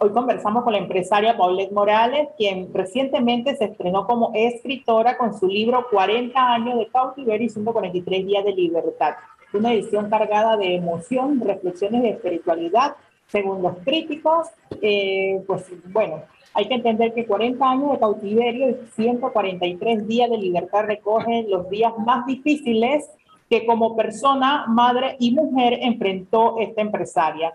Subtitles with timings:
[0.00, 5.48] Hoy conversamos con la empresaria Paulette Morales, quien recientemente se estrenó como escritora con su
[5.48, 9.14] libro 40 años de cautiverio y 143 días de libertad.
[9.52, 12.94] Una edición cargada de emoción, reflexiones de espiritualidad,
[13.26, 14.46] según los críticos.
[14.80, 16.22] Eh, pues bueno,
[16.54, 21.68] hay que entender que 40 años de cautiverio y 143 días de libertad recogen los
[21.70, 23.10] días más difíciles
[23.50, 27.52] que como persona, madre y mujer enfrentó esta empresaria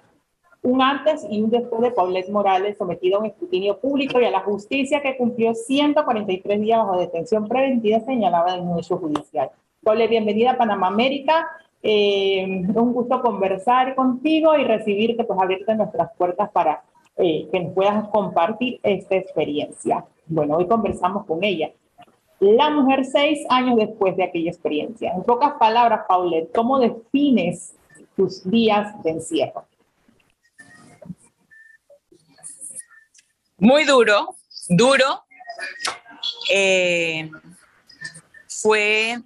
[0.63, 4.31] un antes y un después de Paulette Morales sometida a un escrutinio público y a
[4.31, 9.51] la justicia que cumplió 143 días bajo detención preventiva señalada en un judicial.
[9.83, 11.47] Paulette, bienvenida a Panamá América.
[11.81, 16.81] Eh, un gusto conversar contigo y recibirte, pues abrirte nuestras puertas para
[17.17, 20.05] eh, que nos puedas compartir esta experiencia.
[20.27, 21.71] Bueno, hoy conversamos con ella.
[22.39, 25.11] La mujer seis años después de aquella experiencia.
[25.11, 27.75] En pocas palabras, Paulette, ¿cómo defines
[28.15, 29.65] tus días de encierro?
[33.57, 34.35] Muy duro,
[34.67, 35.23] duro.
[36.49, 37.29] Eh,
[38.47, 39.19] fue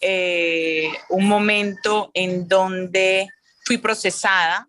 [0.00, 3.28] eh, un momento en donde
[3.64, 4.66] fui procesada,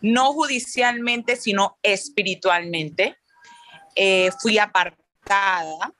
[0.00, 3.16] no judicialmente, sino espiritualmente.
[3.94, 5.92] Eh, fui apartada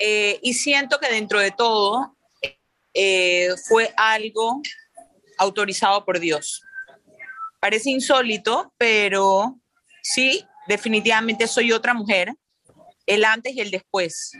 [0.00, 2.16] y siento que dentro de todo
[3.68, 4.62] fue algo
[5.38, 6.62] autorizado por Dios.
[7.58, 9.58] Parece insólito, pero
[10.02, 12.34] sí, definitivamente soy otra mujer,
[13.06, 14.32] el antes y el después.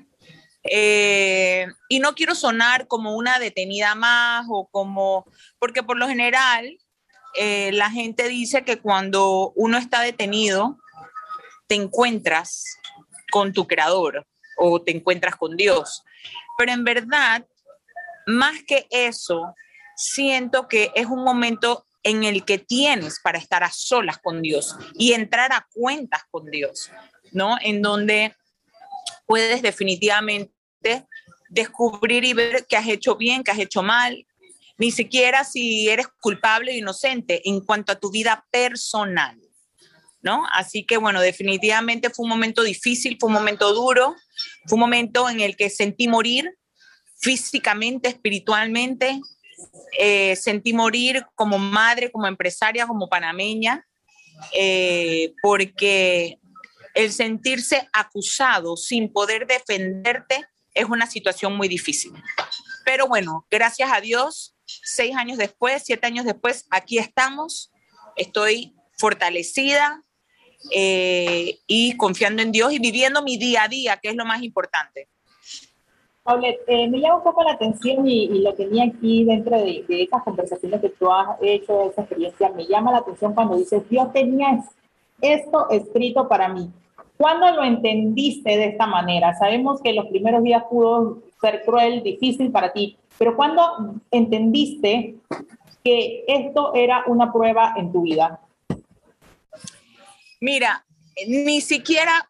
[0.62, 5.24] Eh, y no quiero sonar como una detenida más o como,
[5.58, 6.78] porque por lo general
[7.34, 10.78] eh, la gente dice que cuando uno está detenido,
[11.66, 12.64] te encuentras
[13.30, 14.26] con tu creador
[14.56, 16.02] o te encuentras con Dios.
[16.58, 17.46] Pero en verdad,
[18.26, 19.54] más que eso,
[19.96, 24.76] siento que es un momento en el que tienes para estar a solas con Dios
[24.94, 26.90] y entrar a cuentas con Dios,
[27.32, 27.56] ¿no?
[27.60, 28.34] En donde
[29.26, 30.50] puedes definitivamente
[31.48, 34.26] descubrir y ver que has hecho bien, que has hecho mal,
[34.78, 39.36] ni siquiera si eres culpable o inocente en cuanto a tu vida personal,
[40.22, 40.46] ¿no?
[40.52, 44.14] Así que bueno, definitivamente fue un momento difícil, fue un momento duro,
[44.66, 46.56] fue un momento en el que sentí morir
[47.20, 49.20] físicamente, espiritualmente,
[49.98, 53.86] eh, sentí morir como madre, como empresaria, como panameña,
[54.52, 56.38] eh, porque
[56.94, 62.12] el sentirse acusado sin poder defenderte es una situación muy difícil.
[62.84, 67.72] Pero bueno, gracias a Dios, seis años después, siete años después, aquí estamos.
[68.16, 70.02] Estoy fortalecida
[70.72, 74.42] eh, y confiando en Dios y viviendo mi día a día, que es lo más
[74.42, 75.08] importante.
[76.28, 80.22] Paulette, eh, me llama un poco la atención y, lo tenía aquí dentro de, esas
[80.22, 84.62] conversaciones que tú has hecho, esa experiencia, me llama la atención cuando dices, Dios tenía
[85.22, 86.70] esto escrito para mí.
[87.16, 89.38] ¿Cuándo lo entendiste de esta manera?
[89.38, 95.14] Sabemos que los primeros días pudo ser cruel, difícil para ti, pero ¿cuándo entendiste
[95.82, 98.38] que esto era una prueba en tu vida?
[100.42, 100.84] Mira,
[101.26, 102.28] ni siquiera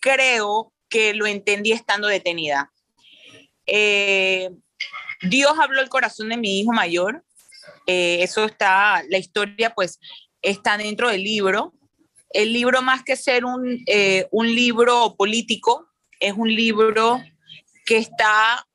[0.00, 2.70] creo que lo entendí estando detenida.
[3.74, 4.50] Eh,
[5.22, 7.24] Dios habló el corazón de mi hijo mayor.
[7.86, 9.98] Eh, eso está, la historia pues
[10.42, 11.72] está dentro del libro.
[12.28, 15.88] El libro más que ser un, eh, un libro político,
[16.20, 17.22] es un libro
[17.86, 18.66] que está,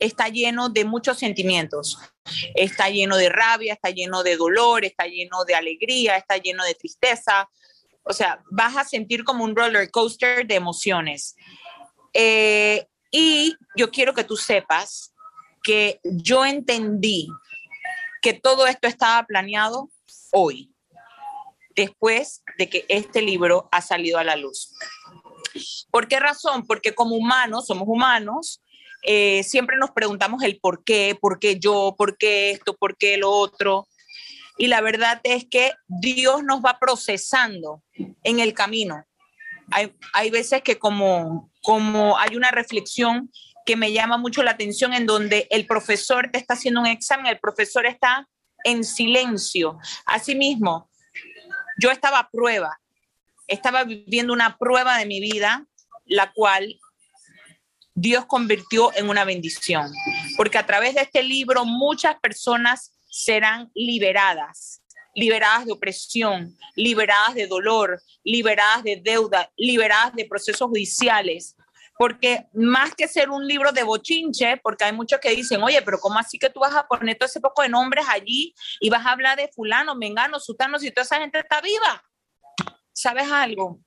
[0.00, 1.98] está lleno de muchos sentimientos.
[2.56, 6.74] Está lleno de rabia, está lleno de dolor, está lleno de alegría, está lleno de
[6.74, 7.48] tristeza.
[8.02, 11.36] O sea, vas a sentir como un roller coaster de emociones.
[13.12, 15.14] Y yo quiero que tú sepas
[15.62, 17.28] que yo entendí
[18.22, 19.90] que todo esto estaba planeado
[20.32, 20.72] hoy,
[21.76, 24.72] después de que este libro ha salido a la luz.
[25.90, 26.66] ¿Por qué razón?
[26.66, 28.62] Porque como humanos, somos humanos,
[29.02, 33.18] eh, siempre nos preguntamos el por qué, por qué yo, por qué esto, por qué
[33.18, 33.86] lo otro.
[34.56, 37.82] Y la verdad es que Dios nos va procesando
[38.22, 39.04] en el camino.
[39.70, 43.30] Hay, hay veces que como como hay una reflexión
[43.64, 47.26] que me llama mucho la atención en donde el profesor te está haciendo un examen,
[47.26, 48.28] el profesor está
[48.64, 49.78] en silencio.
[50.04, 50.90] Asimismo,
[51.78, 52.80] yo estaba a prueba,
[53.46, 55.66] estaba viviendo una prueba de mi vida,
[56.04, 56.78] la cual
[57.94, 59.92] Dios convirtió en una bendición,
[60.36, 64.81] porque a través de este libro muchas personas serán liberadas
[65.14, 71.56] liberadas de opresión, liberadas de dolor, liberadas de deuda, liberadas de procesos judiciales.
[71.98, 75.98] Porque más que ser un libro de bochinche, porque hay muchos que dicen, oye, pero
[75.98, 79.04] ¿cómo así que tú vas a poner todo ese poco de nombres allí y vas
[79.06, 82.02] a hablar de fulano, mengano, sutano, si toda esa gente está viva?
[82.92, 83.80] ¿sabes algo?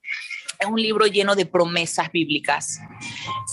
[0.59, 2.79] Es un libro lleno de promesas bíblicas.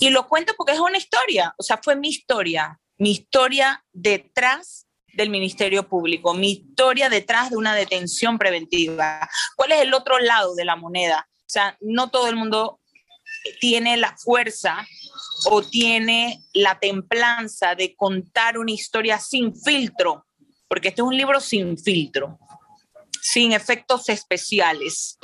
[0.00, 4.86] Y lo cuento porque es una historia, o sea, fue mi historia, mi historia detrás
[5.12, 9.28] del Ministerio Público, mi historia detrás de una detención preventiva.
[9.56, 11.28] ¿Cuál es el otro lado de la moneda?
[11.30, 12.80] O sea, no todo el mundo
[13.60, 14.86] tiene la fuerza
[15.50, 20.26] o tiene la templanza de contar una historia sin filtro,
[20.68, 22.38] porque este es un libro sin filtro,
[23.20, 25.18] sin efectos especiales.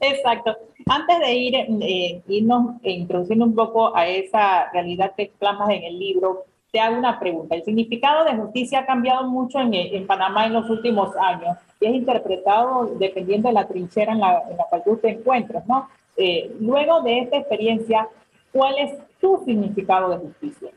[0.00, 0.56] Exacto.
[0.86, 5.98] Antes de ir, eh, irnos introduciendo un poco a esa realidad que plasmas en el
[5.98, 6.44] libro,
[6.74, 7.54] te hago una pregunta.
[7.54, 11.94] El significado de justicia ha cambiado mucho en, Panamá en los últimos años y es
[11.94, 15.88] interpretado dependiendo de la trinchera en la, en cual tú te encuentres, ¿no?
[16.16, 18.08] Eh, luego de esta experiencia,
[18.50, 18.90] ¿cuál es
[19.20, 20.70] tu significado de justicia?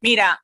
[0.00, 0.42] Mira,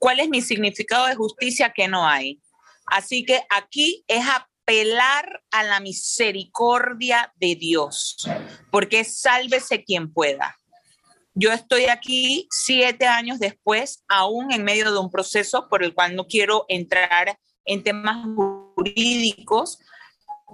[0.00, 2.40] ¿cuál es mi significado de justicia que no hay?
[2.86, 8.28] Así que aquí es apelar a la misericordia de Dios,
[8.72, 10.58] porque sálvese quien pueda.
[11.34, 16.14] Yo estoy aquí siete años después, aún en medio de un proceso por el cual
[16.14, 18.24] no quiero entrar en temas
[18.76, 19.80] jurídicos,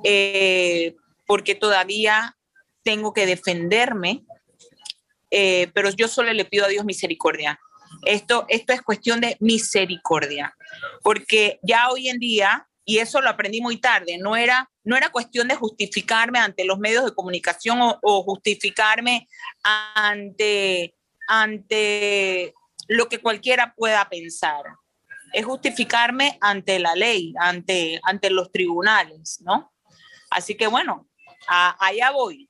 [0.05, 0.97] eh,
[1.27, 2.37] porque todavía
[2.83, 4.25] tengo que defenderme,
[5.31, 7.61] eh, pero yo solo le pido a Dios misericordia.
[8.07, 10.57] Esto, esto es cuestión de misericordia,
[11.03, 15.11] porque ya hoy en día, y eso lo aprendí muy tarde, no era, no era
[15.11, 19.29] cuestión de justificarme ante los medios de comunicación o, justificarme
[19.63, 20.95] ante,
[21.29, 22.55] ante
[22.89, 24.63] lo que cualquiera pueda pensar.
[25.33, 29.73] Es justificarme ante la ley, ante, ante los tribunales, ¿no?
[30.31, 31.09] Así que bueno,
[31.47, 32.49] allá voy.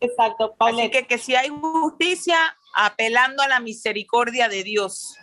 [0.00, 0.80] Exacto, Paulette.
[0.80, 5.16] Así que, que si hay justicia, apelando a la misericordia de Dios.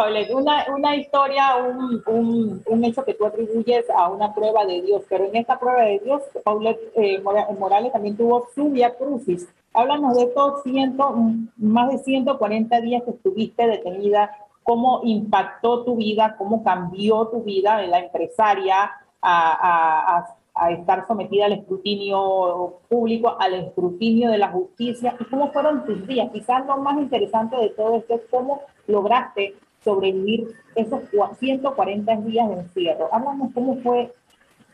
[0.00, 4.80] Paulette, una, una historia, un, un, un, hecho que tú atribuyes a una prueba de
[4.80, 9.46] Dios, pero en esta prueba de Dios, Paulette eh, Morales también tuvo su via crucis.
[9.74, 11.14] Háblanos de estos ciento,
[11.58, 14.30] más de 140 días que estuviste detenida,
[14.62, 21.06] cómo impactó tu vida, cómo cambió tu vida en la empresaria a, a, a estar
[21.06, 25.14] sometida al escrutinio público, al escrutinio de la justicia.
[25.20, 26.30] ¿Y cómo fueron tus días?
[26.32, 31.02] Quizás lo más interesante de todo esto es cómo lograste sobrevivir esos
[31.38, 33.08] 140 días de encierro.
[33.12, 34.12] Háblanos cómo fue,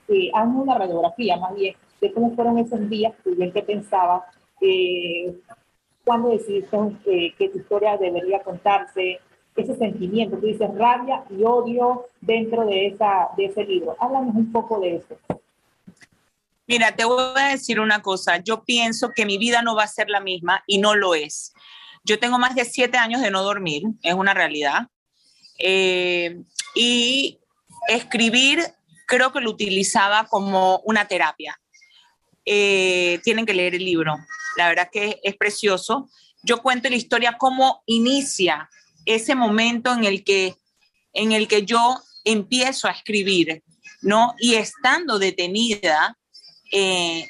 [0.08, 4.22] eh, hazme una radiografía más bien de cómo fueron esos días, en qué pensabas,
[4.60, 5.34] eh,
[6.04, 6.76] cuándo decidiste
[7.06, 9.20] eh, que tu historia debería contarse,
[9.56, 13.96] ese sentimiento, tú dices rabia y odio dentro de, esa, de ese libro.
[13.98, 15.16] Háblanos un poco de eso.
[16.66, 18.38] Mira, te voy a decir una cosa.
[18.38, 21.54] Yo pienso que mi vida no va a ser la misma y no lo es.
[22.04, 24.88] Yo tengo más de siete años de no dormir, es una realidad.
[25.58, 26.42] Eh,
[26.74, 27.38] y
[27.88, 28.62] escribir
[29.06, 31.58] creo que lo utilizaba como una terapia.
[32.44, 34.16] Eh, tienen que leer el libro.
[34.56, 36.10] La verdad que es precioso.
[36.42, 38.68] Yo cuento la historia cómo inicia
[39.04, 40.56] ese momento en el que,
[41.12, 43.62] en el que yo empiezo a escribir,
[44.02, 44.34] ¿no?
[44.38, 46.16] Y estando detenida,
[46.72, 47.26] eh,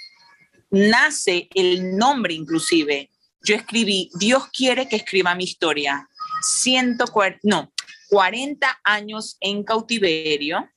[0.71, 3.11] nace el nombre inclusive.
[3.43, 6.09] Yo escribí, Dios quiere que escriba mi historia.
[6.43, 7.73] 140, no,
[8.09, 10.69] 40 años en cautiverio,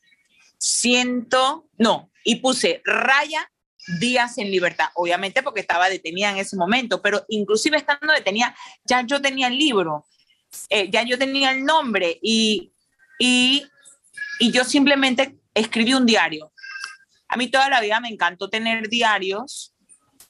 [0.58, 3.50] ciento, no, y puse raya
[4.00, 9.02] días en libertad, obviamente porque estaba detenida en ese momento, pero inclusive estando detenida, ya
[9.02, 10.06] yo tenía el libro,
[10.70, 12.72] eh, ya yo tenía el nombre y,
[13.18, 13.66] y,
[14.40, 16.52] y yo simplemente escribí un diario.
[17.28, 19.74] A mí toda la vida me encantó tener diarios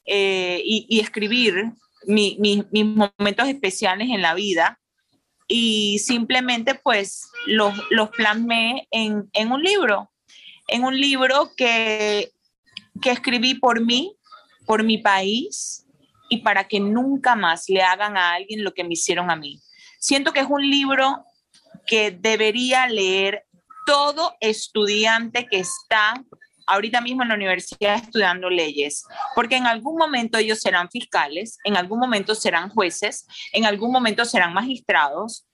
[0.06, 1.72] eh, y, escribir
[2.08, 4.80] mis momentos especiales en la vida
[5.52, 10.12] y simplemente pues los, los plasmé en, en, un libro,
[10.68, 12.32] en un libro que,
[13.02, 14.16] que escribí por mí,
[14.68, 15.88] por mi país
[16.30, 19.60] y para que nunca más le hagan a alguien lo que me hicieron a mí.
[20.00, 21.26] Siento que es un libro
[21.88, 23.46] que debería leer
[23.88, 26.14] todo estudiante que está
[26.70, 29.04] ahorita mismo en la universidad estudiando leyes,
[29.36, 34.24] porque en algún momento ellos serán fiscales, en algún momento serán jueces, en algún momento
[34.26, 35.46] serán magistrados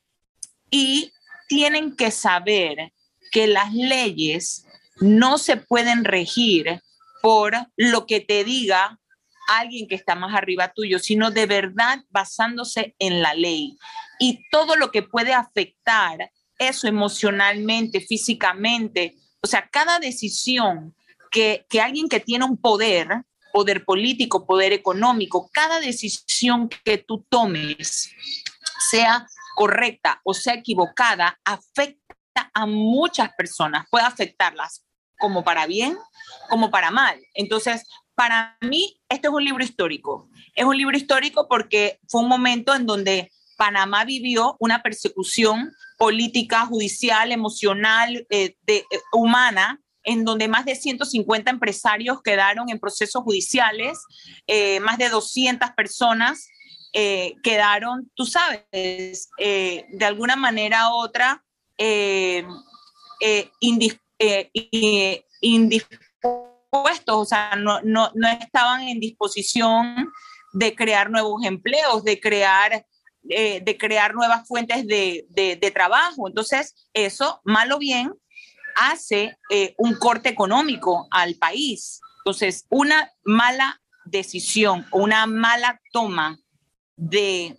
[0.69, 1.11] y
[1.47, 2.91] tienen que saber
[3.31, 4.65] que las leyes
[4.97, 6.81] no se pueden regir
[7.21, 8.99] por lo que te diga
[9.47, 13.77] alguien que está más arriba tuyo, sino de verdad basándose en la ley.
[14.19, 20.95] Y todo lo que puede afectar eso emocionalmente, físicamente, o sea, cada decisión
[21.35, 28.09] que, alguien que tiene un poder, poder político, poder económico, cada decisión que tú tomes,
[28.89, 34.85] sea correcta o sea equivocada, afecta a muchas personas, puede afectarlas
[35.17, 35.97] como para bien,
[36.49, 37.19] como para mal.
[37.33, 37.83] Entonces,
[38.15, 40.29] para mí, este es un libro histórico.
[40.55, 46.65] Es un libro histórico porque fue un momento en donde Panamá vivió una persecución política,
[46.65, 53.23] judicial, emocional, eh, de, eh, humana, en donde más de 150 empresarios quedaron en procesos
[53.23, 53.99] judiciales,
[54.47, 56.47] eh, más de 200 personas
[57.43, 61.43] quedaron, tú sabes, de alguna manera u otra,
[65.41, 66.01] indispuestos,
[67.07, 70.09] o sea, no, no, no estaban en disposición
[70.53, 72.85] de crear nuevos empleos, de crear
[73.27, 76.27] eh, de crear nuevas fuentes de, de, trabajo.
[76.27, 78.13] Entonces, eso, mal o bien,
[78.75, 81.99] hace eh, un corte económico al país.
[82.19, 86.39] Entonces, una mala decisión o una mala toma
[86.95, 87.57] de,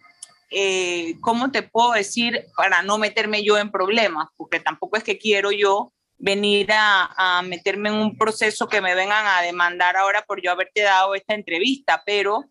[0.51, 2.47] eh, ¿cómo te puedo decir?
[2.57, 7.91] Para no meterme yo en problemas, porque tampoco es que quiero yo venir a, meterme
[7.91, 12.03] en un proceso que me vengan a demandar ahora por yo haberte dado esta entrevista,
[12.07, 12.45] pero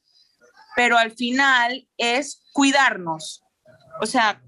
[0.75, 3.43] pero al final es cuidarnos.
[4.01, 4.41] O sea,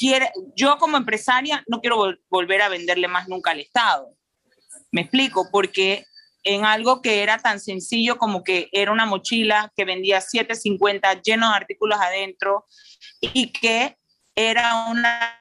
[0.00, 4.08] quiere, yo como empresaria no quiero volver a venderle más nunca al Estado.
[4.90, 6.06] Me explico, porque
[6.42, 11.50] en algo que era tan sencillo como que era una mochila que vendía 7.50 lleno
[11.50, 12.64] de artículos adentro
[13.20, 13.98] y que
[14.34, 15.38] era una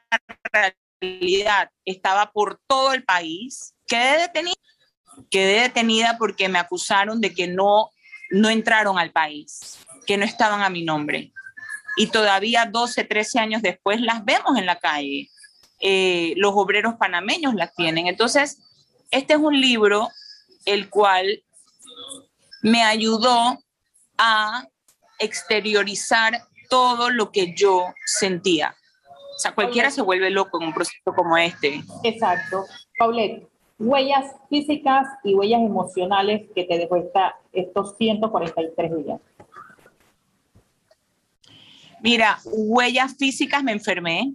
[0.51, 4.55] realidad, estaba por todo el país, quedé detenida,
[5.31, 7.91] quedé detenida porque me acusaron de que no
[8.31, 11.33] no entraron al país, que no estaban a mi nombre.
[11.99, 15.27] Y todavía 12, 13 años después las vemos en la calle.
[15.81, 18.07] Eh, los obreros panameños las tienen.
[18.07, 18.57] Entonces,
[19.11, 20.07] este es un libro
[20.65, 21.43] el cual
[22.61, 23.59] me ayudó
[24.17, 24.65] a
[25.19, 28.73] exteriorizar todo lo que yo sentía.
[29.35, 31.83] O sea, cualquiera se vuelve loco en un proceso como este.
[32.05, 32.63] Exacto.
[32.97, 33.45] Paulette,
[33.77, 39.19] huellas físicas y huellas emocionales que te dejó esta, estos 143 días?
[42.01, 44.33] Mira, huellas físicas me enfermé.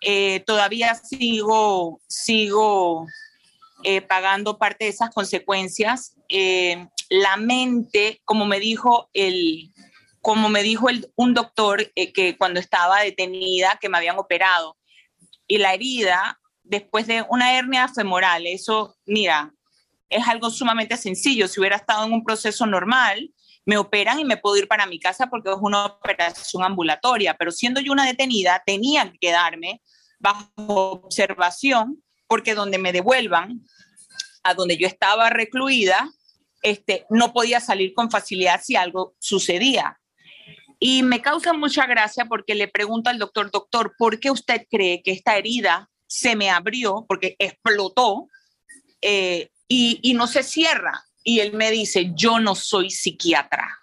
[0.00, 3.06] Eh, todavía sigo, sigo
[3.84, 6.16] eh, pagando parte de esas consecuencias.
[6.28, 9.72] Eh, la mente, como me dijo el,
[10.20, 14.76] como me dijo el, un doctor que cuando estaba detenida, que me habían operado,
[15.46, 18.46] y la herida después de una hernia femoral.
[18.46, 19.52] Eso, mira,
[20.08, 21.48] es algo sumamente sencillo.
[21.48, 23.30] Si hubiera estado en un proceso normal,
[23.66, 27.50] me operan y me puedo ir para mi casa porque es una operación ambulatoria, pero
[27.50, 29.82] siendo yo una detenida, tenía que quedarme
[30.18, 33.60] bajo observación porque donde me devuelvan,
[34.42, 36.10] a donde yo estaba recluida,
[36.62, 39.98] este, no podía salir con facilidad si algo sucedía.
[40.78, 45.02] Y me causa mucha gracia porque le pregunto al doctor, doctor, ¿por qué usted cree
[45.02, 48.28] que esta herida se me abrió porque explotó
[49.00, 51.04] eh, y, y no se cierra.
[51.22, 53.80] Y él me dice, yo no soy psiquiatra.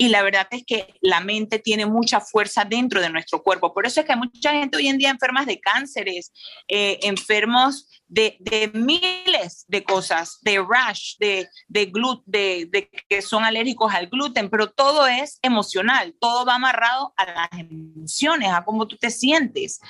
[0.00, 3.74] Y la verdad es que la mente tiene mucha fuerza dentro de nuestro cuerpo.
[3.74, 6.32] Por eso es que hay mucha gente hoy en día enfermas de cánceres,
[6.68, 11.92] eh, enfermos de, miles de cosas, de rash, de, de,
[12.26, 17.26] de, de, que son alérgicos al gluten, pero todo es emocional, todo va amarrado a
[17.26, 19.80] las emociones, a cómo tú te sientes.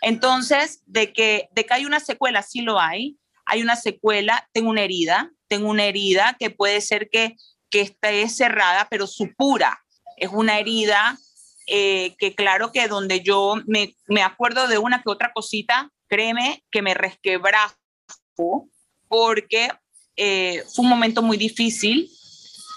[0.00, 4.70] Entonces, de que, de que hay una secuela, sí lo hay, hay una secuela, tengo
[4.70, 7.36] una herida, tengo una herida que puede ser que,
[7.70, 9.82] que esté cerrada, pero supura,
[10.16, 11.18] es una herida
[11.66, 16.64] eh, que claro que donde yo me, me acuerdo de una que otra cosita, créeme
[16.70, 17.76] que me resquebrajo
[19.08, 19.68] porque
[20.16, 22.10] eh, fue un momento muy difícil.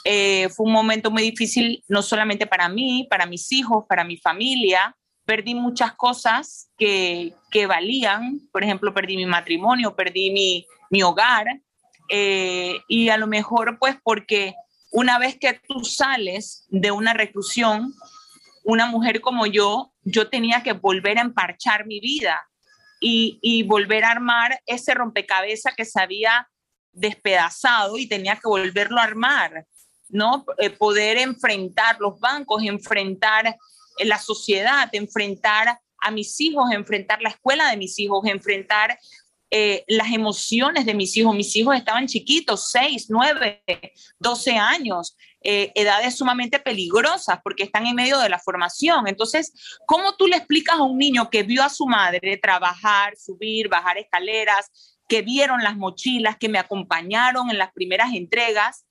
[0.04, 4.18] Eh, fue un momento muy difícil no solamente para mí, para mis hijos, para mi
[4.18, 4.96] familia.
[5.26, 8.42] Perdí muchas cosas que, que valían.
[8.52, 11.46] Por ejemplo, perdí mi matrimonio, perdí mi, mi hogar.
[12.14, 14.54] Eh, y a lo mejor pues porque
[14.92, 17.94] una vez que tú sales de una reclusión,
[18.66, 22.42] una mujer como yo, yo tenía que volver a emparchar mi vida
[23.00, 26.50] y, volver a armar ese rompecabezas que se había
[26.92, 29.66] despedazado y tenía que volverlo a armar,
[30.10, 30.46] ¿no?
[30.58, 37.30] Eh, poder enfrentar los bancos, enfrentar eh, la sociedad, enfrentar a mis hijos, enfrentar la
[37.30, 39.00] escuela de mis hijos, enfrentar
[39.54, 41.36] eh, las emociones de mis hijos.
[41.36, 43.62] Mis hijos estaban chiquitos, 6, 9,
[44.18, 45.18] 12 años.
[45.44, 49.10] Eh, edades sumamente peligrosas porque están en medio de la formación.
[49.10, 49.52] Entonces,
[49.86, 53.98] ¿cómo tú le explicas a un niño que vio a su madre trabajar, subir, bajar
[53.98, 58.86] escaleras, que vieron las mochilas, que me acompañaron en las primeras entregas?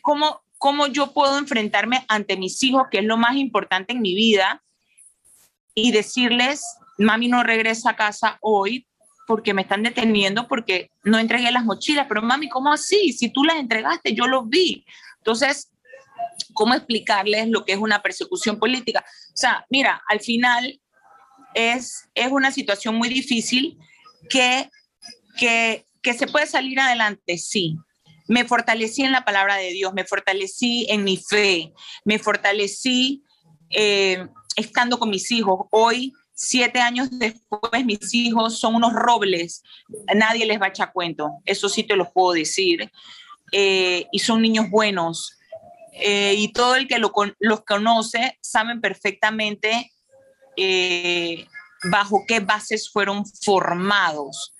[0.00, 4.16] ¿Cómo, cómo yo puedo enfrentarme ante mis hijos, que es lo más importante en mi
[4.16, 4.64] vida,
[5.74, 6.64] y decirles,
[6.98, 8.86] mami no regresa a casa hoy
[9.32, 13.14] porque me están deteniendo porque no entregué las mochilas, pero mami, ¿cómo así?
[13.14, 14.84] Si tú las entregaste, yo lo vi.
[15.16, 15.72] Entonces,
[16.52, 19.02] ¿cómo explicarles lo que es una persecución política?
[19.28, 20.78] O sea, mira, al final
[21.54, 23.78] es, es una situación muy difícil
[24.28, 24.68] que,
[25.38, 27.78] que, que se puede salir adelante, sí.
[28.28, 31.72] Me fortalecí en la palabra de Dios, me fortalecí en mi fe,
[32.04, 33.22] me fortalecí
[33.70, 35.68] eh, estando con mis hijos.
[35.70, 36.12] Hoy
[36.44, 39.62] Siete años después, mis hijos son unos robles,
[40.12, 42.90] nadie les va a echar cuento, eso sí te lo puedo decir.
[43.52, 45.38] Eh, y son niños buenos.
[45.92, 49.92] Eh, y todo el que lo, los conoce saben perfectamente
[50.56, 51.46] eh,
[51.84, 54.52] bajo qué bases fueron formados,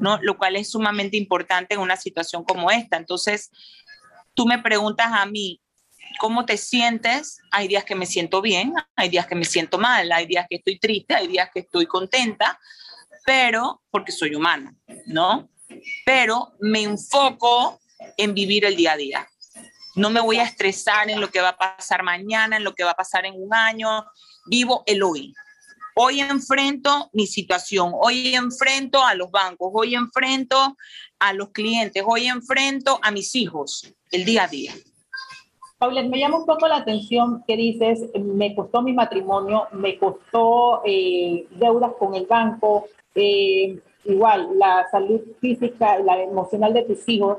[0.00, 0.18] ¿no?
[0.20, 2.96] Lo cual es sumamente importante en una situación como esta.
[2.96, 3.52] Entonces,
[4.34, 5.60] tú me preguntas a mí,
[6.18, 7.38] ¿Cómo te sientes?
[7.50, 10.56] Hay días que me siento bien, hay días que me siento mal, hay días que
[10.56, 12.58] estoy triste, hay días que estoy contenta,
[13.24, 14.74] pero porque soy humana,
[15.06, 15.48] ¿no?
[16.04, 17.80] Pero me enfoco
[18.16, 19.28] en vivir el día a día.
[19.94, 22.84] No me voy a estresar en lo que va a pasar mañana, en lo que
[22.84, 24.04] va a pasar en un año.
[24.46, 25.34] Vivo el hoy.
[25.94, 30.76] Hoy enfrento mi situación, hoy enfrento a los bancos, hoy enfrento
[31.18, 34.74] a los clientes, hoy enfrento a mis hijos, el día a día.
[35.78, 40.82] Paulette, me llama un poco la atención que dices, me costó mi matrimonio, me costó
[40.84, 47.38] eh, deudas con el banco, eh, igual la salud física, la emocional de tus hijos.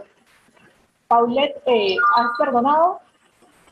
[1.09, 3.01] Paulette, eh, ¿has perdonado?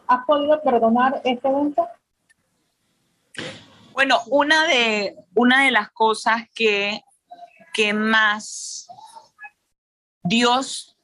[0.05, 1.87] ¿Has podido perdonar este evento?
[3.93, 6.99] Bueno, una de, una de las cosas que,
[7.73, 8.89] que más
[10.23, 10.96] Dios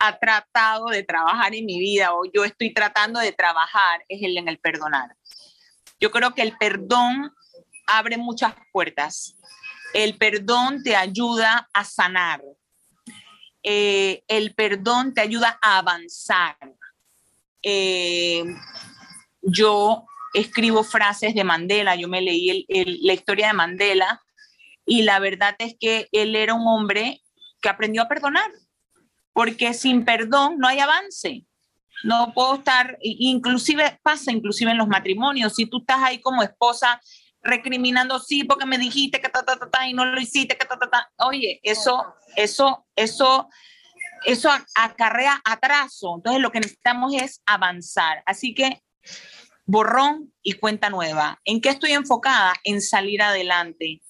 [0.00, 4.36] ha tratado de trabajar en mi vida o yo estoy tratando de trabajar es el
[4.38, 5.14] en el perdonar.
[6.00, 7.30] Yo creo que el perdón
[7.86, 9.36] abre muchas puertas.
[9.92, 12.40] El perdón te ayuda a sanar.
[13.62, 16.56] Eh, el perdón te ayuda a avanzar.
[17.62, 18.42] Eh,
[19.42, 24.22] yo escribo frases de Mandela, yo me leí la historia de Mandela
[24.86, 27.20] y la verdad es que él era un hombre
[27.60, 28.50] que aprendió a perdonar
[29.32, 31.44] porque sin perdón no hay avance.
[32.02, 37.00] No puedo estar, inclusive pasa inclusive en los matrimonios, si tú estás ahí como esposa
[37.42, 40.66] recriminando, sí, porque me dijiste que ta, ta, ta, ta y no lo hiciste, que
[40.66, 41.10] ta, ta, ta.
[41.26, 43.48] Oye, eso, eso, eso,
[44.24, 46.16] eso acarrea atraso.
[46.16, 48.22] Entonces lo que necesitamos es avanzar.
[48.26, 48.82] Así que
[49.64, 51.40] borrón y cuenta nueva.
[51.44, 52.54] ¿En qué estoy enfocada?
[52.64, 54.02] En salir adelante,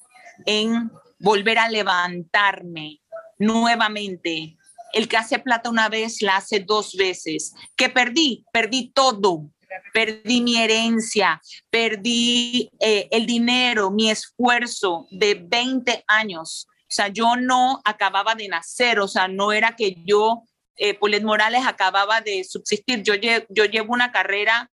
[0.47, 3.01] en volver a levantarme
[3.39, 4.57] nuevamente,
[4.93, 7.55] el que hace plata una vez la hace dos veces.
[7.77, 8.45] ¿Qué perdí?
[8.53, 9.51] Perdí todo.
[9.93, 16.67] Perdí mi herencia, perdí eh, el dinero, mi esfuerzo de 20 años.
[16.83, 20.43] O sea, yo no acababa de nacer, o sea, no era que yo,
[20.77, 23.05] eh, Morales, acababa de subsistir.
[23.05, 23.15] Yo,
[23.49, 24.69] yo llevo una carrera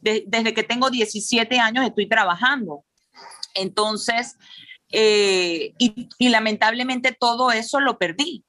[0.00, 2.84] desde que tengo 17 años, estoy trabajando.
[3.52, 4.36] Entonces,
[4.90, 8.42] eh, y lamentablemente todo eso lo perdí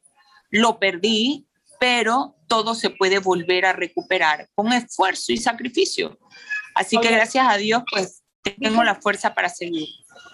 [0.51, 1.47] lo perdí,
[1.79, 6.19] pero todo se puede volver a recuperar con esfuerzo y sacrificio.
[6.75, 9.87] Así que gracias a Dios, pues tengo la fuerza para seguir.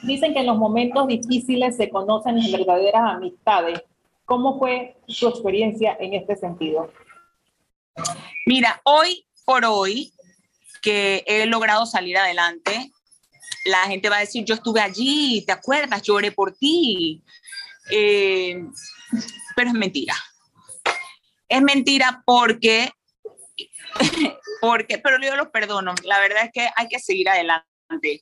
[0.03, 3.81] Dicen que en los momentos difíciles se conocen las verdaderas amistades.
[4.25, 6.91] ¿Cómo fue su experiencia en este sentido?
[8.45, 10.11] Mira, hoy por hoy
[10.81, 12.91] que he logrado salir adelante,
[13.65, 16.01] la gente va a decir, yo estuve allí, ¿te acuerdas?
[16.01, 17.23] Lloré por ti.
[17.91, 18.65] Eh,
[19.57, 20.13] pero es mentira.
[21.49, 22.91] Es mentira porque,
[24.61, 25.95] porque, pero yo los perdono.
[26.03, 28.21] La verdad es que hay que seguir adelante.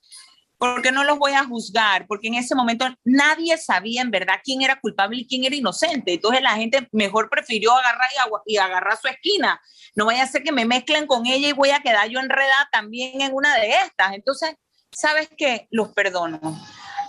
[0.57, 4.61] Porque no los voy a juzgar, porque en ese momento nadie sabía en verdad quién
[4.61, 6.13] era culpable y quién era inocente.
[6.13, 8.09] Entonces la gente mejor prefirió agarrar
[8.45, 9.59] y, y agarrar su esquina.
[9.93, 12.69] No vaya a ser que me mezclen con ella y voy a quedar yo enredada
[12.71, 14.13] también en una de estas.
[14.13, 14.55] Entonces,
[14.89, 15.67] ¿sabes qué?
[15.69, 16.39] Los perdono.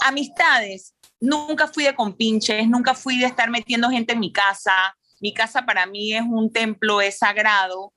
[0.01, 4.97] Amistades, nunca fui de compinches, nunca fui de estar metiendo gente en mi casa.
[5.21, 7.93] Mi casa para mí es un templo, es sagrado.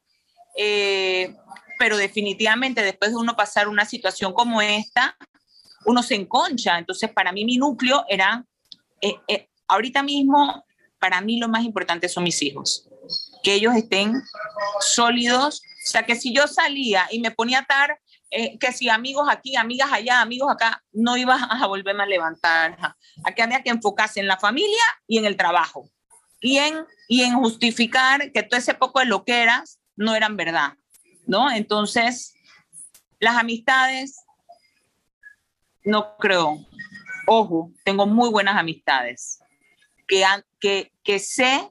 [0.55, 1.35] Eh,
[1.77, 5.17] pero definitivamente después de uno pasar una situación como esta,
[5.85, 6.77] uno se enconcha.
[6.77, 8.45] Entonces, para mí mi núcleo era,
[9.01, 10.65] eh, eh, ahorita mismo,
[10.99, 12.89] para mí lo más importante son mis hijos,
[13.43, 14.21] que ellos estén
[14.81, 15.61] sólidos.
[15.61, 17.99] O sea, que si yo salía y me ponía a estar
[18.31, 22.77] eh, que si amigos aquí, amigas allá, amigos acá, no ibas a volverme a levantar.
[23.23, 25.89] Aquí había que enfocarse en la familia y en el trabajo.
[26.41, 30.37] Y en, y en justificar que todo ese poco de lo que eras no eran
[30.37, 30.73] verdad,
[31.25, 31.51] ¿no?
[31.51, 32.33] Entonces,
[33.19, 34.23] las amistades,
[35.83, 36.65] no creo.
[37.27, 39.39] Ojo, tengo muy buenas amistades
[40.07, 40.23] que,
[40.59, 41.69] que, que sé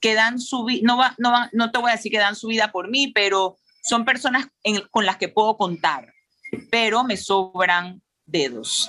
[0.00, 2.48] que dan su vida, no, va, no, no te voy a decir que dan su
[2.48, 4.48] vida por mí, pero son personas
[4.90, 6.12] con las que puedo contar,
[6.70, 8.88] pero me sobran dedos.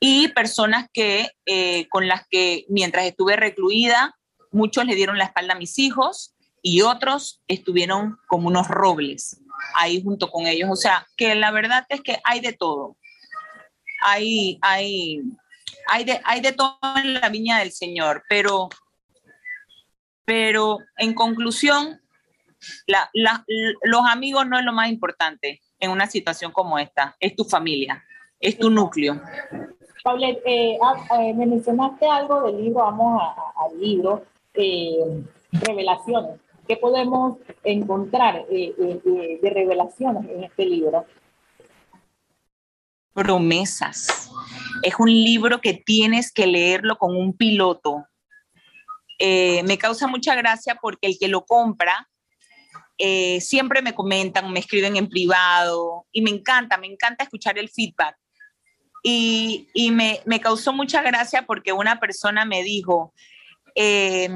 [0.00, 4.14] Y personas que, eh, con las que mientras estuve recluida,
[4.52, 9.40] muchos le dieron la espalda a mis hijos y otros estuvieron como unos robles
[9.74, 10.68] ahí junto con ellos.
[10.70, 12.96] O sea, que la verdad es que hay de todo.
[14.00, 15.22] Hay, hay,
[15.88, 18.68] hay, de, hay de todo en la viña del Señor, pero,
[20.24, 22.00] pero en conclusión,
[22.86, 28.04] los amigos no es lo más importante en una situación como esta, es tu familia,
[28.40, 29.20] es tu núcleo.
[30.04, 33.22] Paulette, eh, ah, eh, me mencionaste algo del libro, vamos
[33.56, 34.22] al libro,
[34.52, 36.40] eh, Revelaciones.
[36.68, 41.06] ¿Qué podemos encontrar de revelaciones en este libro?
[43.12, 44.30] Promesas.
[44.82, 48.06] Es un libro que tienes que leerlo con un piloto.
[49.20, 52.08] me causa mucha gracia porque el que lo compra
[52.98, 57.68] eh, siempre me comentan, me escriben en privado y me encanta, me encanta escuchar el
[57.68, 58.16] feedback.
[59.06, 63.12] Y, me, causó mucha gracia porque una persona me dijo,
[63.74, 64.30] eh,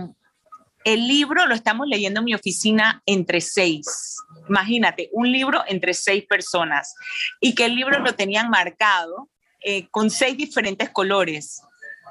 [0.84, 4.16] el libro lo estamos leyendo en mi oficina entre seis.
[4.48, 6.94] Imagínate, un libro entre seis personas
[7.40, 11.62] y que el libro lo tenían marcado eh, con seis diferentes colores.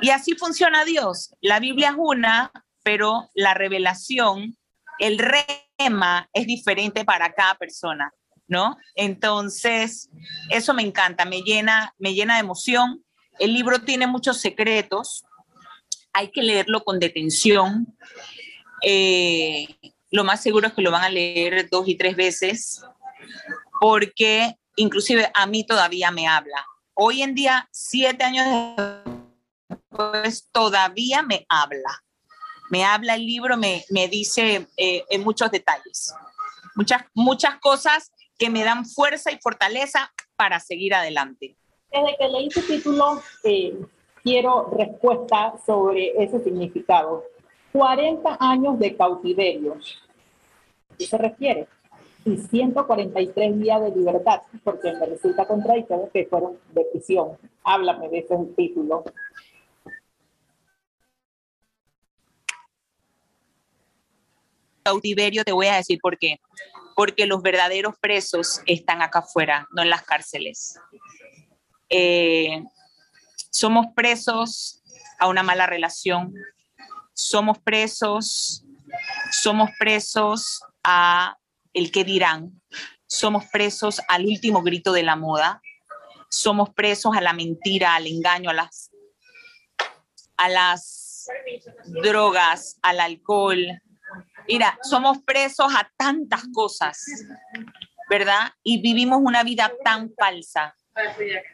[0.02, 1.36] Y así funciona Dios.
[1.42, 2.52] La Biblia es una,
[2.84, 4.58] pero la revelación,
[5.00, 5.18] el
[5.78, 5.90] rey
[6.34, 8.12] es diferente para cada persona,
[8.48, 8.78] ¿no?
[8.96, 10.10] Entonces,
[10.50, 13.04] eso me encanta, me llena, me llena de emoción.
[13.40, 15.24] El libro tiene muchos secretos,
[16.14, 17.96] hay que leerlo con detención.
[18.82, 19.68] Eh,
[20.10, 22.84] lo más seguro es que lo van a leer dos y tres veces,
[23.80, 26.66] porque inclusive a mí todavía me habla.
[26.94, 28.46] Hoy en día, siete años
[29.70, 32.04] después, todavía me habla
[32.70, 36.14] me habla el libro, me, me dice eh, en muchos detalles,
[36.76, 41.56] muchas, muchas cosas que me dan fuerza y fortaleza para seguir adelante.
[41.92, 43.78] Desde que leí su título, eh,
[44.24, 47.24] quiero respuesta sobre ese significado.
[47.72, 49.74] 40 años de cautiverio.
[49.74, 51.68] ¿A qué se refiere?
[52.26, 57.38] Y 143 días de libertad, porque me resulta contradictorio que fueron de prisión.
[57.64, 59.06] Háblame de ese título.
[64.88, 66.40] Cautiverio, te voy a decir por qué.
[66.96, 70.80] Porque los verdaderos presos están acá afuera, no en las cárceles.
[71.90, 72.64] Eh,
[73.52, 74.82] somos presos
[75.20, 76.34] a una mala relación,
[77.14, 78.64] somos presos,
[79.32, 81.38] somos presos a
[81.74, 82.62] el que dirán,
[83.08, 85.62] somos presos al último grito de la moda,
[86.30, 88.92] somos presos a la mentira, al engaño, a las,
[90.38, 91.28] a las
[91.86, 93.82] drogas, al alcohol,
[94.48, 97.04] Mira, somos presos a tantas cosas,
[98.10, 98.52] ¿verdad?
[98.64, 100.76] Y vivimos una vida tan falsa,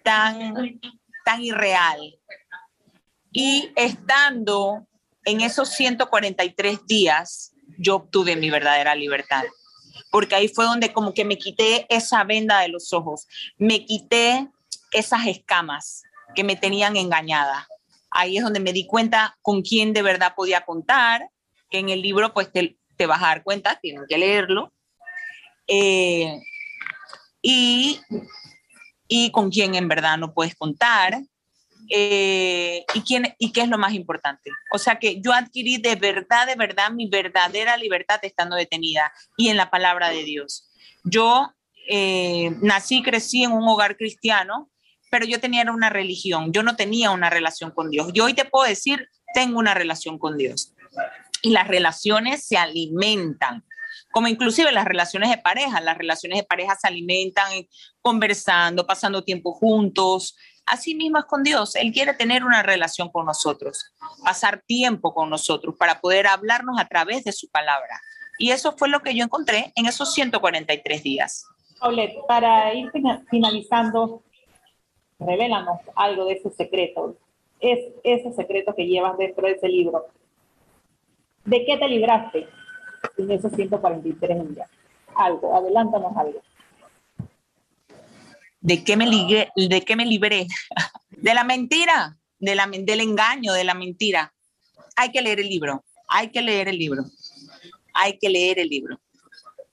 [0.04, 0.80] tan,
[1.26, 2.20] tan irreal.
[3.32, 4.88] Y estando
[5.26, 9.44] en esos 143 días, yo obtuve mi verdadera libertad.
[10.12, 13.28] Porque ahí fue donde como que me quité esa venda de los ojos,
[13.58, 14.50] me quité
[14.92, 16.04] esas escamas
[16.36, 17.68] que me tenían engañada.
[18.12, 21.30] Ahí es donde me di cuenta con quién de verdad podía contar,
[21.70, 24.74] que en el libro pues te, te vas a dar cuenta, tienen que leerlo.
[25.68, 26.40] Eh,
[27.42, 28.00] y,
[29.08, 31.22] y con quién en verdad no puedes contar.
[31.90, 34.50] Eh, y, quién, y qué es lo más importante.
[34.72, 39.50] O sea que yo adquirí de verdad, de verdad, mi verdadera libertad estando detenida y
[39.50, 40.70] en la palabra de Dios.
[41.04, 41.54] Yo
[41.90, 44.72] eh, nací, crecí en un hogar cristiano,
[45.12, 48.12] pero yo tenía una religión, yo no tenía una relación con Dios.
[48.14, 50.74] Yo hoy te puedo decir, tengo una relación con Dios
[51.44, 53.66] y las relaciones se alimentan,
[54.12, 55.82] como inclusive las relaciones de pareja.
[55.82, 57.68] Las relaciones de pareja se alimentan
[58.02, 60.38] conversando, pasando tiempo juntos.
[60.66, 61.76] Así mismo es con Dios.
[61.76, 66.88] Él quiere tener una relación con nosotros, pasar tiempo con nosotros para poder hablarnos a
[66.88, 68.00] través de su palabra.
[68.40, 71.46] Y eso fue lo que yo encontré en esos 143 días.
[71.78, 72.90] Paulette, para ir
[73.30, 74.24] finalizando,
[75.20, 77.18] revélanos algo de ese secreto.
[77.60, 80.06] Es ese secreto que llevas dentro de ese libro
[81.46, 82.48] ¿De qué te libraste
[83.18, 84.70] en esos 143 días?
[85.16, 86.42] Algo, adelántanos algo.
[88.62, 89.50] ¿De qué me, libré?
[89.56, 90.48] ¿De qué me libré?
[91.10, 94.34] De la mentira, de la, del engaño, de la mentira.
[94.98, 97.04] Hay que leer el libro, hay que leer el libro,
[97.94, 99.00] hay que leer el libro.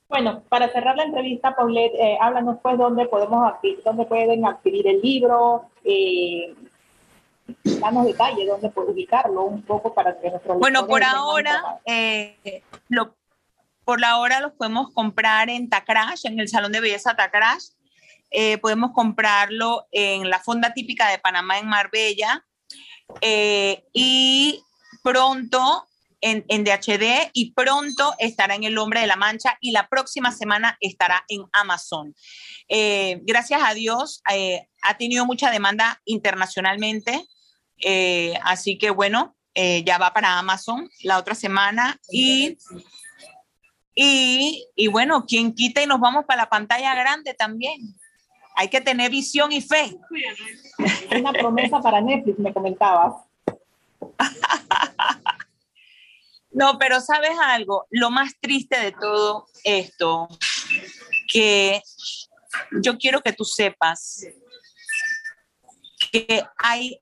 [0.09, 3.53] Bueno, para cerrar la entrevista, Paulette, eh, háblanos pues dónde podemos
[3.85, 6.55] dónde pueden adquirir el libro, eh,
[7.81, 13.16] danos detalles, dónde puedo ubicarlo un poco para que nuestros Bueno, por ahora, eh, lo,
[13.85, 17.71] por la hora los podemos comprar en Tacrash, en el Salón de Belleza Tacrash.
[18.31, 22.45] Eh, podemos comprarlo en la Fonda Típica de Panamá en Marbella.
[23.21, 24.62] Eh, y
[25.03, 25.87] pronto
[26.21, 30.33] en, en, DHD y pronto estará en El Hombre de la Mancha y la próxima
[30.33, 32.14] semana estará en Amazon.
[32.69, 37.27] Eh, gracias a Dios, eh, ha tenido mucha demanda internacionalmente,
[37.83, 42.57] eh, así que bueno, eh, ya va para Amazon la otra semana y,
[43.95, 47.95] y, y bueno, quien quita y nos vamos para la pantalla grande también.
[48.57, 49.97] Hay que tener visión y fe.
[51.19, 53.14] Una promesa para Netflix, me comentabas.
[56.53, 60.27] No, pero sabes algo, lo más triste de todo esto,
[61.29, 61.81] que
[62.83, 64.27] yo quiero que tú sepas
[66.11, 67.01] que hay,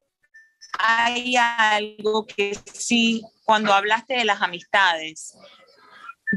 [0.78, 5.36] hay algo que sí, cuando hablaste de las amistades,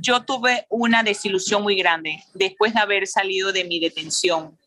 [0.02, 4.58] yo tuve una desilusión muy grande después de haber salido de mi detención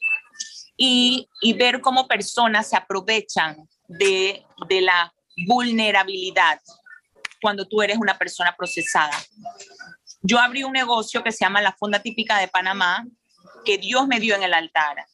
[0.76, 5.12] y, ver cómo personas se aprovechan de, de la
[5.46, 6.60] vulnerabilidad
[7.40, 9.16] cuando tú eres una persona procesada.
[10.22, 13.06] Yo abrí un negocio que se llama la Fonda Típica de Panamá,
[13.64, 15.04] que Dios me dio en el altar.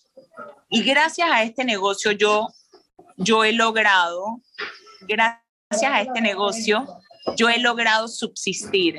[0.68, 2.48] Y gracias a este negocio yo,
[3.16, 4.40] yo he logrado,
[5.02, 6.86] gracias a este negocio,
[7.36, 8.98] yo he logrado subsistir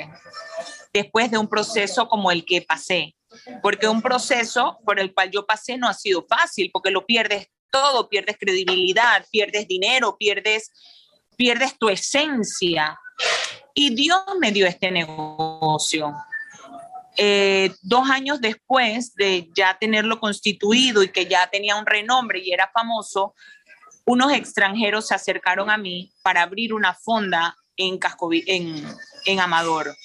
[0.94, 3.16] después de un proceso como el que pasé.
[3.62, 7.48] Porque un proceso por el cual yo pasé no ha sido fácil, porque lo pierdes
[7.72, 10.70] todo, pierdes credibilidad, pierdes dinero, pierdes,
[11.38, 13.00] pierdes tu esencia.
[13.74, 16.14] Y Dios me dio este negocio.
[17.18, 22.52] Eh, dos años después de ya tenerlo constituido y que ya tenía un renombre y
[22.52, 23.34] era famoso,
[24.06, 28.86] unos extranjeros se acercaron a mí para abrir una fonda en, Cascovi en,
[29.26, 29.96] en Amador.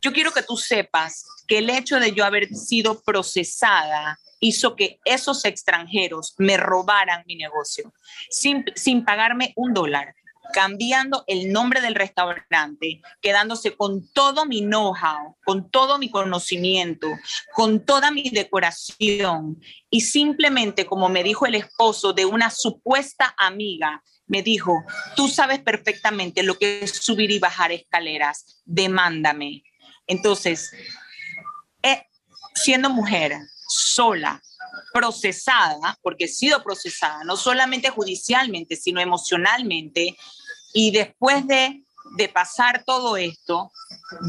[0.00, 4.98] Yo quiero que tú sepas que el hecho de yo haber sido procesada hizo que
[5.04, 7.92] esos extranjeros me robaran mi negocio
[8.30, 10.14] sin, sin pagarme un dólar
[10.52, 17.08] cambiando el nombre del restaurante, quedándose con todo mi know-how, con todo mi conocimiento,
[17.54, 19.60] con toda mi decoración.
[19.90, 24.84] Y simplemente, como me dijo el esposo de una supuesta amiga, me dijo,
[25.16, 29.64] tú sabes perfectamente lo que es subir y bajar escaleras, demándame.
[30.06, 30.70] Entonces,
[31.82, 32.06] eh,
[32.54, 33.36] siendo mujer
[33.68, 34.40] sola,
[34.92, 40.16] procesada, porque he sido procesada, no solamente judicialmente, sino emocionalmente,
[40.72, 41.82] y después de,
[42.34, 43.70] pasar todo esto,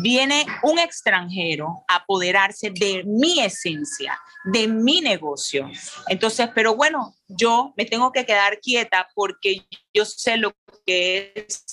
[0.03, 5.69] viene un extranjero a apoderarse de mi esencia, de mi negocio.
[6.07, 10.53] Entonces, pero bueno, yo me tengo que quedar quieta porque yo sé lo
[10.85, 11.63] que es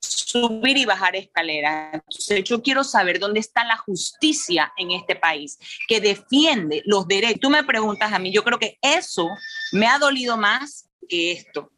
[0.00, 1.94] subir y bajar escaleras.
[1.94, 7.40] Entonces, yo quiero saber dónde está la justicia en este país que defiende los derechos.
[7.40, 9.28] Tú me preguntas a mí, yo creo que eso
[9.72, 11.70] me ha dolido más que esto.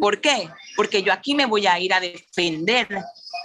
[0.00, 0.48] ¿Por qué?
[0.76, 2.88] Porque yo aquí me voy a ir a defender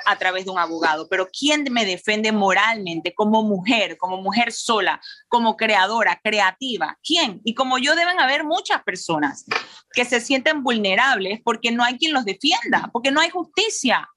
[0.06, 5.00] a través de un abogado, pero ¿quién me defiende moralmente como mujer, como mujer sola,
[5.28, 6.98] como creadora, creativa?
[7.04, 7.42] ¿Quién?
[7.44, 9.46] Y como yo deben haber muchas personas
[9.92, 14.10] que se sienten vulnerables porque no hay quien los defienda, porque no hay justicia,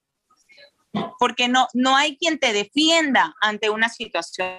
[1.19, 4.57] porque no, no hay quien te defienda ante una situación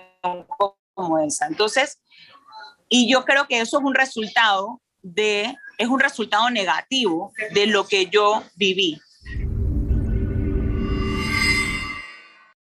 [0.94, 1.46] como esa.
[1.46, 2.00] Entonces,
[2.88, 7.86] y yo creo que eso es un resultado de, es un resultado negativo de lo
[7.86, 9.00] que yo viví.